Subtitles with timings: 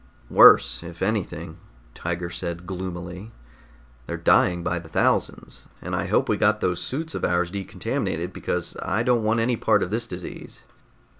[0.31, 1.57] "Worse, if anything,"
[1.93, 3.31] Tiger said gloomily.
[4.07, 8.33] "They're dying by the thousands, and I hope we got those suits of ours decontaminated,
[8.33, 10.63] because I don't want any part of this disease."